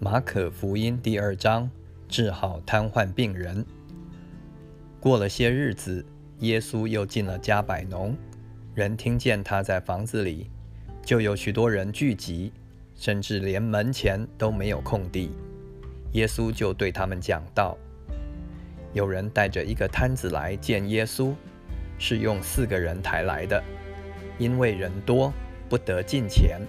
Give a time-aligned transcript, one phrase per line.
[0.00, 1.68] 马可福音第二章，
[2.08, 3.66] 治好瘫痪病人。
[5.00, 6.06] 过了些日子，
[6.38, 8.16] 耶稣又进了加百农，
[8.76, 10.48] 人听见他在房子里，
[11.04, 12.52] 就有许多人聚集，
[12.94, 15.32] 甚至连门前都没有空地。
[16.12, 17.76] 耶稣就对他们讲道：
[18.92, 21.34] 有人带着一个摊子来见耶稣，
[21.98, 23.60] 是用四个人抬来的，
[24.38, 25.32] 因为人多，
[25.68, 26.60] 不得进前。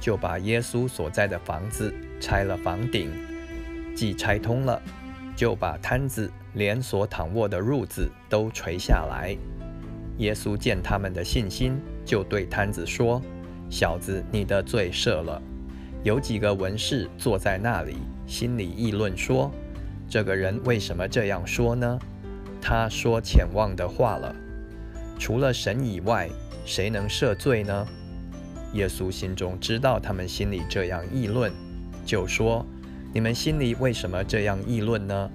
[0.00, 3.10] 就把耶稣所在的房子拆了房顶，
[3.94, 4.80] 既拆通了，
[5.36, 9.36] 就把摊子连所躺卧的褥子都垂下来。
[10.18, 13.22] 耶稣见他们的信心，就对摊子说
[13.70, 15.40] ：“小子，你的罪赦了。”
[16.04, 19.50] 有几个文士坐在那里，心里议论说
[20.08, 21.98] ：“这个人为什么这样说呢？
[22.60, 24.34] 他说浅妄的话了。
[25.18, 26.28] 除了神以外，
[26.64, 27.86] 谁能赦罪呢？”
[28.74, 31.52] 耶稣心中知道他们心里这样议论，
[32.04, 32.64] 就说
[33.14, 35.30] ：“你们心里为什么这样议论呢？”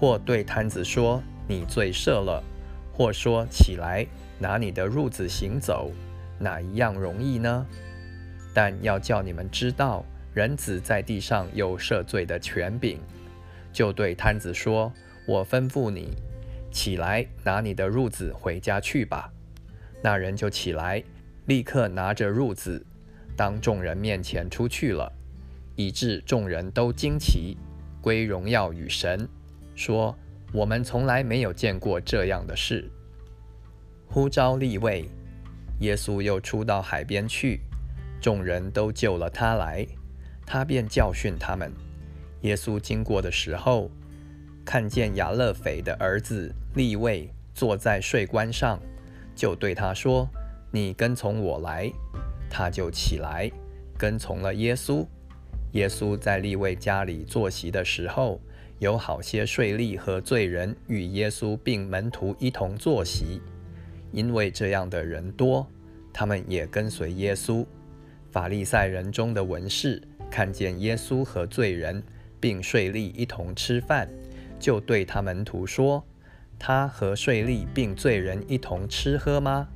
[0.00, 2.42] 或对摊子说：“你罪赦了。”
[2.92, 4.06] 或说：“起来，
[4.38, 5.90] 拿你的褥子行走，
[6.38, 7.66] 哪一样容易呢？”
[8.52, 12.98] 但要叫你们知道，人子在地上有赦罪的权柄。
[13.72, 14.92] 就对摊子说
[15.26, 16.12] ：“我吩咐你，
[16.72, 19.32] 起来，拿你的褥子回家去吧。”
[20.02, 21.02] 那人就起来。
[21.50, 22.80] 立刻拿着褥子，
[23.34, 25.12] 当众人面前出去了，
[25.74, 27.56] 以致众人都惊奇，
[28.00, 29.28] 归荣耀与神，
[29.74, 30.16] 说
[30.54, 32.88] ：“我们从来没有见过这样的事。”
[34.06, 35.10] 呼召立位，
[35.80, 37.58] 耶稣又出到海边去，
[38.20, 39.84] 众人都救了他来，
[40.46, 41.72] 他便教训他们。
[42.42, 43.90] 耶稣经过的时候，
[44.64, 48.78] 看见亚勒斐的儿子立位坐在税关上，
[49.34, 50.30] 就对他说。
[50.72, 51.92] 你跟从我来，
[52.48, 53.50] 他就起来
[53.98, 55.04] 跟从了耶稣。
[55.72, 58.40] 耶稣在利未家里坐席的时候，
[58.78, 63.40] 有好些税吏和罪人与耶稣并门徒一同坐席。
[64.12, 65.66] 因为这样的人多，
[66.12, 67.64] 他们也跟随耶稣。
[68.30, 70.00] 法利赛人中的文士
[70.30, 72.00] 看见耶稣和罪人
[72.38, 74.08] 并税吏一同吃饭，
[74.60, 76.04] 就对他门徒说
[76.58, 79.68] ：“他和税吏并罪人一同吃喝吗？”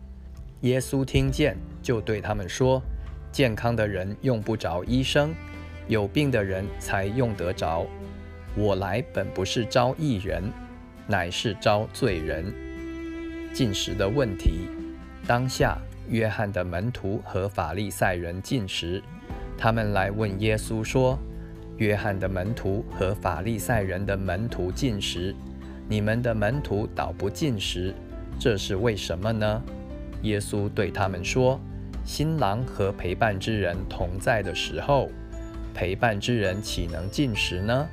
[0.64, 2.82] 耶稣听见，就对他们说
[3.30, 5.34] ：“健康的人用不着医生，
[5.88, 7.86] 有病的人才用得着。
[8.56, 10.42] 我来本不是招义人，
[11.06, 12.50] 乃是招罪人。”
[13.52, 14.70] 进食的问题，
[15.26, 15.76] 当下
[16.08, 19.02] 约翰的门徒和法利赛人进食，
[19.58, 21.19] 他们来问耶稣说
[21.76, 25.34] ：“约翰的门徒和法利赛人的门徒进食，
[25.91, 27.94] 你们的门徒倒不进食，
[28.41, 29.62] 这是为什么呢？”
[30.24, 31.60] 耶稣对他们说
[32.04, 35.10] ：“新郎和陪伴之人同在的时候，
[35.74, 37.86] 陪伴之人岂能进食呢？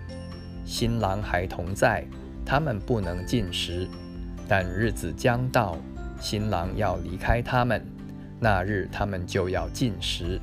[0.66, 2.06] 新郎还同在，
[2.46, 3.88] 他们不能进食。
[4.48, 5.78] 但日子将到，
[6.20, 7.86] 新郎要离开他们，
[8.40, 10.40] 那日他们就要进食。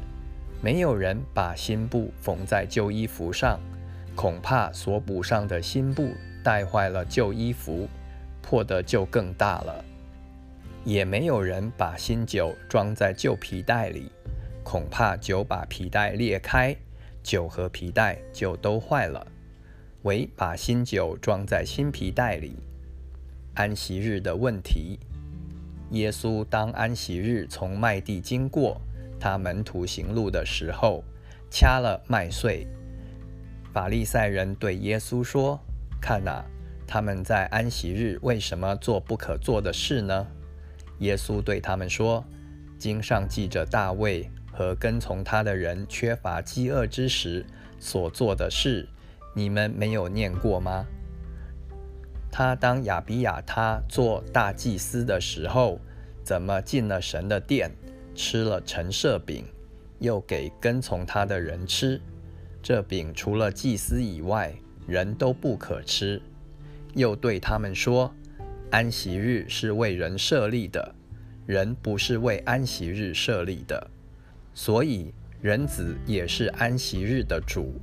[0.61, 3.59] 没有人把新布缝在旧衣服上，
[4.15, 6.11] 恐怕所补上的新布
[6.43, 7.89] 带坏了旧衣服，
[8.43, 9.85] 破的就更大了。”
[10.85, 14.11] 也没有人把新酒装在旧皮袋里，
[14.63, 16.75] 恐怕酒把皮袋裂开，
[17.23, 19.27] 酒和皮袋就都坏了。
[20.03, 22.57] 唯把新酒装在新皮袋里。
[23.55, 24.99] 安息日的问题，
[25.91, 28.81] 耶稣当安息日从麦地经过，
[29.19, 31.03] 他门徒行路的时候，
[31.51, 32.67] 掐了麦穗。
[33.73, 35.61] 法利赛人对耶稣说
[36.01, 36.45] ：“看哪，
[36.87, 40.27] 他们在安息日为什么做不可做的事呢？”
[40.99, 42.25] 耶稣对他们说
[42.79, 47.45] ：“经上记着大卫和跟从他的人缺乏饥饿之时
[47.79, 48.89] 所做的事，
[49.35, 50.85] 你们没有念过吗？
[52.31, 55.81] 他当亚比亚他做大祭司的时候，
[56.25, 57.71] 怎么进了神的殿，
[58.15, 59.45] 吃了陈设饼，
[60.01, 62.01] 又给跟从他的人吃？
[62.61, 64.53] 这饼除了祭司以外，
[64.87, 66.21] 人都不可吃。
[66.95, 68.13] 又对他们说。”
[68.71, 70.95] 安息日是为人设立的，
[71.47, 73.91] 人不是为安息日设立的，
[74.53, 77.81] 所以人子也是安息日的主。